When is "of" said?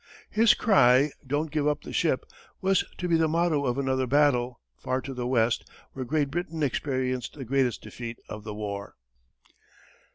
3.67-3.77, 8.27-8.43